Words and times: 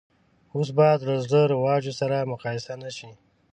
اوس 0.55 0.69
باید 0.77 0.99
له 1.07 1.15
زړو 1.29 1.51
رواجو 1.53 1.93
سره 1.99 2.29
مقایسه 2.31 2.73
نه 2.83 2.89
شي. 2.97 3.11